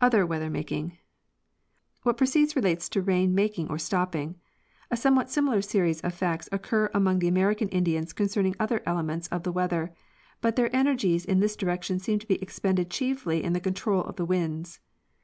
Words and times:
OTHER 0.00 0.26
WEATHER 0.26 0.50
MAKING. 0.50 0.98
What 2.02 2.16
precedes 2.16 2.56
relates 2.56 2.88
to 2.88 3.00
rain 3.02 3.36
making 3.36 3.68
or 3.68 3.78
stopping. 3.78 4.34
A 4.90 4.96
some 4.96 5.14
what 5.14 5.30
similar 5.30 5.62
series 5.62 6.00
of 6.00 6.12
facts 6.12 6.48
occur 6.50 6.90
among 6.92 7.20
the 7.20 7.28
American 7.28 7.68
Indians 7.68 8.12
concerning 8.12 8.56
other 8.58 8.82
elements 8.84 9.28
of 9.28 9.44
the 9.44 9.52
weather, 9.52 9.94
but 10.40 10.56
their 10.56 10.74
energies 10.74 11.24
in 11.24 11.38
this 11.38 11.54
direction 11.54 12.00
seem 12.00 12.18
to 12.18 12.26
be 12.26 12.42
expended 12.42 12.90
chiefly 12.90 13.44
in 13.44 13.52
the 13.52 13.60
control 13.60 14.02
of 14.02 14.16
the 14.16 14.26
winds. 14.26 14.80